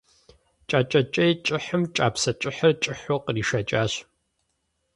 Кӏакӏэ 0.69 1.01
кӏей 1.13 1.33
кӏыхьым 1.45 1.83
кӏапсэ 1.95 2.31
кӏыхьыр 2.41 2.73
кӏыхьу 2.83 3.21
къришэкӏащ. 3.25 3.93